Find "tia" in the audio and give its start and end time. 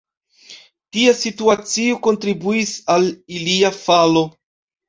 0.97-1.11